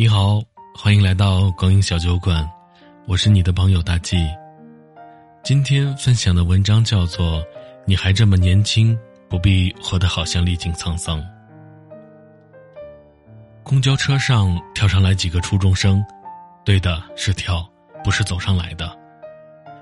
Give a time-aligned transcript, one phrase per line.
[0.00, 0.42] 你好，
[0.74, 2.50] 欢迎来到光阴小酒馆，
[3.06, 4.16] 我是你的朋友大 G。
[5.44, 7.42] 今天分享的文章叫做
[7.84, 11.20] 《你还这么年轻，不必活得好像历经沧桑》。
[13.62, 16.02] 公交车上跳上来几个初中生，
[16.64, 17.62] 对的，是跳，
[18.02, 18.98] 不是走上来的。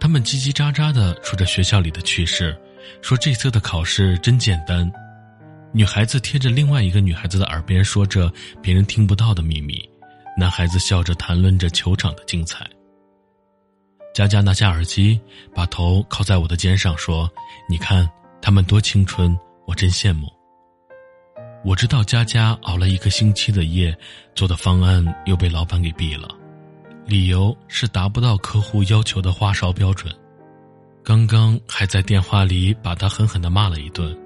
[0.00, 2.60] 他们叽叽喳喳的说着学校里的趣事，
[3.00, 4.90] 说这次的考试真简单。
[5.70, 8.28] 女孩子贴着另外一个女孩子的耳边说着
[8.60, 9.88] 别人听不到的秘密。
[10.36, 12.68] 男孩子笑着谈论着球场的精彩。
[14.14, 15.20] 佳佳拿下耳机，
[15.54, 17.30] 把头靠在我的肩上，说
[17.68, 18.08] ：“你看
[18.42, 20.26] 他们多青春，我真羡慕。”
[21.62, 23.96] 我知道佳佳熬了一个星期的夜，
[24.34, 26.28] 做的方案又被老板给毙了，
[27.04, 30.12] 理由是达不到客户要求的花哨标准。
[31.04, 34.16] 刚刚还在电话里把他狠狠的骂了一顿。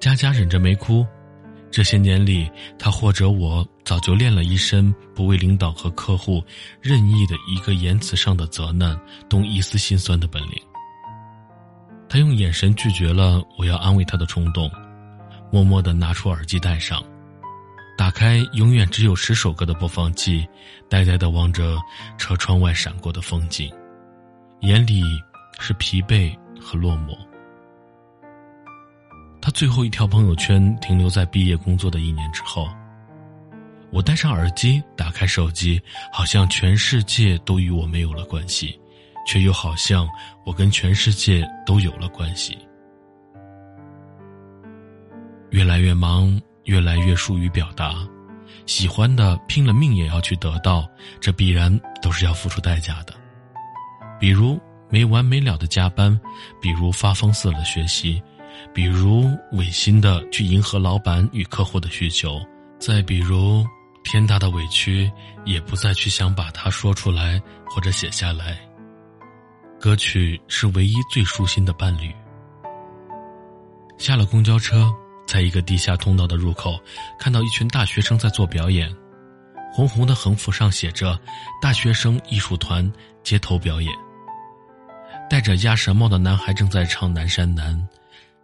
[0.00, 1.06] 佳佳忍着没哭。
[1.74, 6.40] 这些年里，他或者我早就练了一身不为领导和客户
[6.80, 8.96] 任意的一个言辞上的责难
[9.28, 10.52] 动一丝心酸的本领。
[12.08, 14.70] 他用眼神拒绝了我要安慰他的冲动，
[15.50, 17.02] 默默的拿出耳机戴上，
[17.98, 20.46] 打开永远只有十首歌的播放器，
[20.88, 21.76] 呆呆的望着
[22.16, 23.68] 车窗外闪过的风景，
[24.60, 25.02] 眼里
[25.58, 27.18] 是疲惫和落寞。
[29.44, 32.66] 他最后一条朋友圈停留在毕业工作的一年之后。
[33.90, 35.78] 我戴上耳机，打开手机，
[36.10, 38.80] 好像全世界都与我没有了关系，
[39.26, 40.08] 却又好像
[40.46, 42.56] 我跟全世界都有了关系。
[45.50, 47.96] 越来越忙，越来越疏于表达，
[48.64, 50.88] 喜欢的拼了命也要去得到，
[51.20, 53.12] 这必然都是要付出代价的。
[54.18, 56.18] 比如没完没了的加班，
[56.62, 58.22] 比如发疯似的学习。
[58.72, 62.40] 比如违心的去迎合老板与客户的需求，
[62.78, 63.64] 再比如
[64.02, 65.10] 天大的委屈
[65.44, 68.58] 也不再去想把它说出来或者写下来。
[69.80, 72.12] 歌曲是唯一最舒心的伴侣。
[73.98, 74.92] 下了公交车，
[75.26, 76.78] 在一个地下通道的入口，
[77.18, 78.94] 看到一群大学生在做表演，
[79.72, 81.18] 红红的横幅上写着
[81.62, 82.90] “大学生艺术团
[83.22, 83.92] 街头表演”。
[85.30, 87.74] 戴着鸭舌帽的男孩正在唱《南山南》。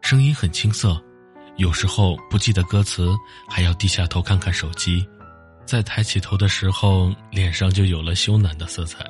[0.00, 1.00] 声音很青涩，
[1.56, 3.14] 有时候不记得歌词，
[3.48, 5.06] 还要低下头看看手机。
[5.64, 9.04] 在抬起头的时候，脸上就有了羞赧的色彩。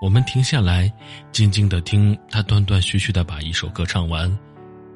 [0.00, 0.90] 我们停下来，
[1.32, 4.38] 静静的听他断断续续的把一首歌唱完，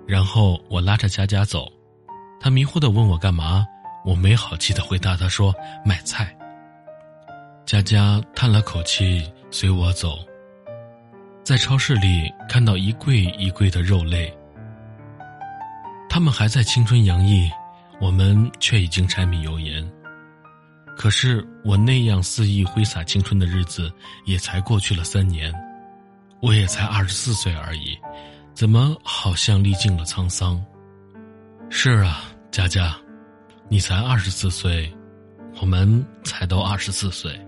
[0.07, 1.71] 然后我拉着佳佳走。
[2.41, 3.67] 他迷糊的问我干嘛，
[4.05, 5.53] 我没好气的回答他说
[5.85, 6.35] 买菜。
[7.67, 10.19] 佳佳叹了口气，随我走。
[11.43, 14.35] 在超市里看到一柜一柜的肉类。
[16.09, 17.51] 他们还在青春洋溢，
[18.01, 19.89] 我们却已经柴米油盐。
[20.97, 23.93] 可是我那样肆意挥洒青春的日子，
[24.25, 25.55] 也才过去了三年，
[26.41, 27.97] 我也才二十四岁而已，
[28.53, 30.61] 怎么好像历尽了沧桑？
[31.71, 32.97] 是啊，佳佳，
[33.69, 34.93] 你才二十四岁，
[35.61, 37.39] 我们才都二十四岁。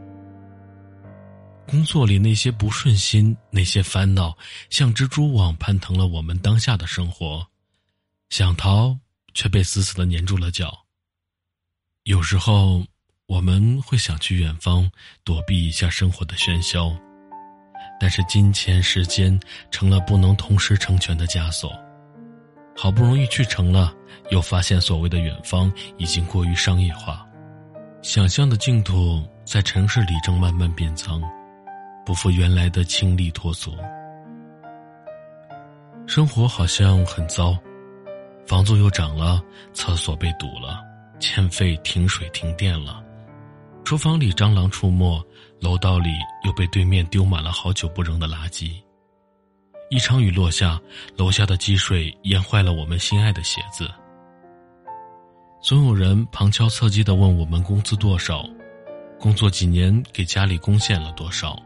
[1.66, 4.36] 工作里那些不顺心，那些烦恼，
[4.68, 7.44] 像蜘蛛网攀腾了我们当下的生活。
[8.30, 8.96] 想逃，
[9.34, 10.72] 却被死死的粘住了脚。
[12.04, 12.80] 有时候，
[13.26, 14.88] 我们会想去远方
[15.24, 16.96] 躲避一下生活的喧嚣，
[17.98, 19.38] 但是金钱、时间
[19.72, 21.72] 成了不能同时成全的枷锁。
[22.76, 23.92] 好不容易去成了，
[24.30, 27.26] 又发现所谓的远方已经过于商业化，
[28.00, 31.20] 想象的净土在城市里正慢慢变脏，
[32.06, 33.76] 不复原来的清丽脱俗。
[36.06, 37.58] 生活好像很糟。
[38.50, 39.40] 房租又涨了，
[39.72, 40.82] 厕所被堵了，
[41.20, 43.00] 欠费停水停电了，
[43.84, 45.24] 厨房里蟑螂出没，
[45.60, 46.10] 楼道里
[46.44, 48.72] 又被对面丢满了好久不扔的垃圾。
[49.88, 50.80] 一场雨落下，
[51.16, 53.88] 楼下的积水淹坏了我们心爱的鞋子。
[55.62, 58.44] 总有人旁敲侧击的问我们工资多少，
[59.20, 61.56] 工作几年给家里贡献了多少，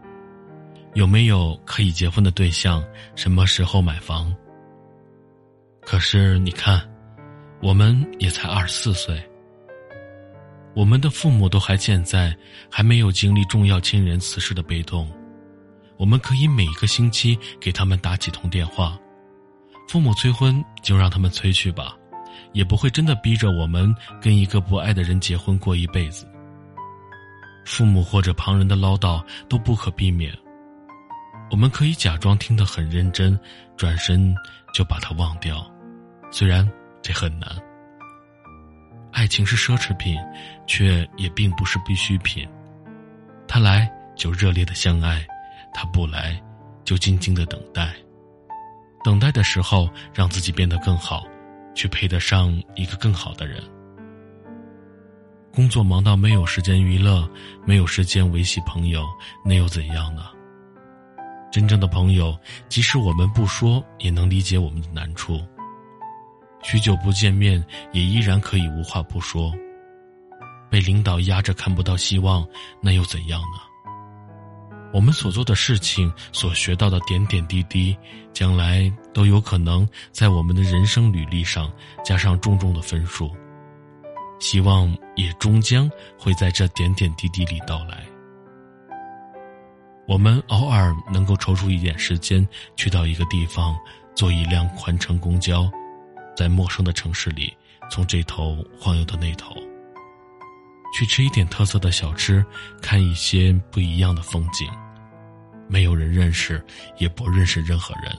[0.92, 2.84] 有没有可以结婚的对象，
[3.16, 4.30] 什么时候买房。
[5.84, 6.80] 可是你看，
[7.60, 9.22] 我们也才二十四岁，
[10.74, 12.34] 我们的父母都还健在，
[12.70, 15.10] 还没有经历重要亲人辞世的悲痛。
[15.96, 18.98] 我们可以每一个星期给他们打几通电话，
[19.88, 21.94] 父母催婚就让他们催去吧，
[22.52, 26.26] 也不会真的逼着我们跟一个不爱的人结婚过一辈子。
[27.64, 30.36] 父母或者旁人的唠叨都不可避免，
[31.50, 33.38] 我们可以假装听得很认真，
[33.76, 34.34] 转身
[34.74, 35.64] 就把它忘掉。
[36.36, 36.68] 虽然
[37.00, 37.48] 这很难，
[39.12, 40.18] 爱情是奢侈品，
[40.66, 42.44] 却也并不是必需品。
[43.46, 45.24] 他来就热烈的相爱，
[45.72, 46.42] 他不来
[46.82, 47.94] 就静静的等待。
[49.04, 51.24] 等待的时候，让自己变得更好，
[51.72, 53.62] 去配得上一个更好的人。
[55.52, 57.30] 工作忙到没有时间娱乐，
[57.64, 59.06] 没有时间维系朋友，
[59.44, 60.24] 那又怎样呢？
[61.52, 62.36] 真正的朋友，
[62.68, 65.40] 即使我们不说，也能理解我们的难处。
[66.64, 67.62] 许久不见面，
[67.92, 69.52] 也依然可以无话不说。
[70.70, 72.44] 被领导压着看不到希望，
[72.80, 73.60] 那又怎样呢？
[74.90, 77.94] 我们所做的事情，所学到的点点滴滴，
[78.32, 81.70] 将来都有可能在我们的人生履历上
[82.02, 83.30] 加上重重的分数。
[84.40, 85.88] 希望也终将
[86.18, 88.02] 会在这点点滴滴里到来。
[90.08, 93.76] 我们偶尔能够抽出一点时间，去到一个地方，
[94.14, 95.70] 坐一辆宽城公交，
[96.36, 97.56] 在陌生的城市里，
[97.90, 99.54] 从这头晃悠到那头，
[100.96, 102.44] 去吃一点特色的小吃，
[102.82, 104.68] 看一些不一样的风景。
[105.68, 106.64] 没有人认识，
[106.98, 108.16] 也不认识任何人，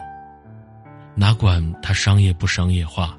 [1.14, 3.18] 哪管它商业不商业化，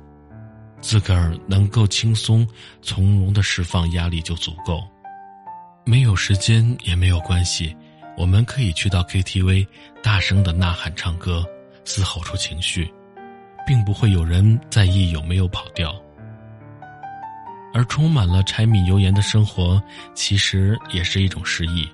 [0.80, 2.46] 自个儿能够轻松
[2.82, 4.82] 从容的释放压力就足够。
[5.84, 7.74] 没有时间也没有关系。
[8.18, 9.66] 我们可以去到 KTV，
[10.02, 11.44] 大声的呐喊唱歌，
[11.84, 12.90] 嘶吼出情绪，
[13.66, 15.94] 并不会有人在意有没有跑掉。
[17.74, 19.82] 而充满了柴米油盐的生活，
[20.14, 21.86] 其实也是一种失意。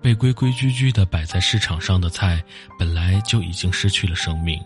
[0.00, 2.42] 被规规矩矩的摆在市场上的菜，
[2.78, 4.58] 本来就已经失去了生命。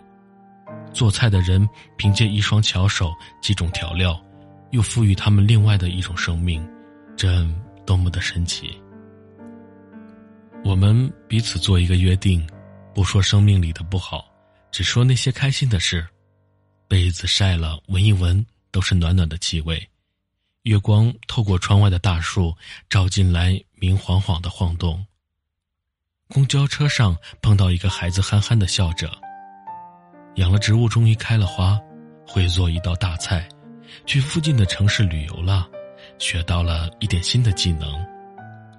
[0.92, 3.12] 做菜的人凭借一双巧手、
[3.42, 4.16] 几种调料，
[4.70, 6.64] 又赋予他们另外的一种生命，
[7.16, 7.44] 这
[7.84, 8.78] 多么的神奇！
[10.62, 12.46] 我们彼此做一个约定，
[12.94, 14.24] 不说生命里的不好，
[14.74, 16.04] 只说那些开心的事。
[16.88, 19.88] 被子晒了，闻一闻都是暖暖的气味。
[20.62, 22.52] 月光透过窗外的大树
[22.90, 25.06] 照进来，明晃晃的晃动。
[26.26, 29.08] 公交车上碰到一个孩子，憨憨的笑着。
[30.38, 31.78] 养了植物终于开了花，
[32.26, 33.48] 会做一道大菜。
[34.04, 35.68] 去附近的城市旅游了，
[36.18, 38.04] 学到了一点新的技能。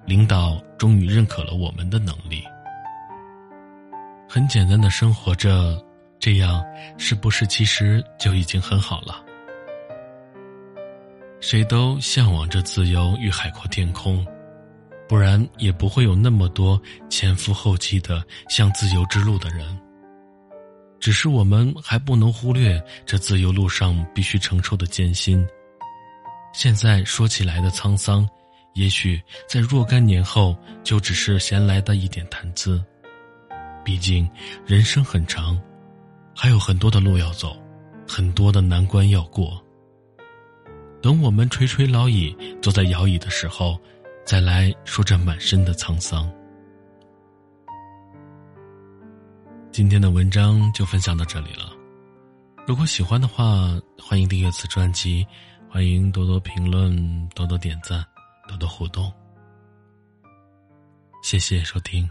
[0.04, 2.44] 领导终于认可了我们的能力。
[4.28, 5.82] 很简单的生活着，
[6.26, 6.60] 这样
[6.98, 9.24] 是不是其实就已经很好了？
[11.38, 14.26] 谁都向往着自由与海阔天空，
[15.08, 19.80] 不然也不会有那么多前赴后继的向自由之路的人。
[20.98, 25.46] 只是我们还不能忽略这自由路上必须承受的艰辛。
[26.52, 28.28] 现在说起来的沧桑。
[28.74, 32.82] 也许在若干年后，就只是闲来的一点谈资。
[33.84, 34.28] 毕竟
[34.66, 35.56] 人生很长，
[36.38, 37.56] 还有很多的路要走，
[38.06, 39.58] 很多的难关要过。
[41.00, 43.80] 等我们垂垂老矣，坐在摇椅的时候，
[44.26, 46.30] 再来说这满身的沧桑。
[49.72, 51.72] 今天的文章就分享到这里了。
[52.66, 55.26] 如果喜欢的话，欢迎订阅此专辑，
[55.70, 58.04] 欢迎多多评论，多多点赞。
[58.48, 59.12] 多多互动，
[61.20, 62.08] 谢谢收听。